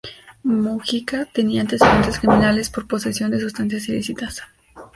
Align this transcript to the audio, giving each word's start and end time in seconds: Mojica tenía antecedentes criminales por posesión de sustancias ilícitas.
Mojica 0.43 1.25
tenía 1.25 1.61
antecedentes 1.61 2.17
criminales 2.17 2.71
por 2.71 2.87
posesión 2.87 3.29
de 3.29 3.39
sustancias 3.39 3.87
ilícitas. 3.87 4.41